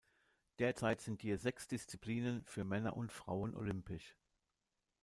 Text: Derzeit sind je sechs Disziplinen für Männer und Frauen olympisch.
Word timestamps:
Derzeit 0.57 0.99
sind 0.99 1.21
je 1.21 1.35
sechs 1.37 1.67
Disziplinen 1.67 2.43
für 2.43 2.63
Männer 2.63 2.97
und 2.97 3.11
Frauen 3.11 3.53
olympisch. 3.53 4.17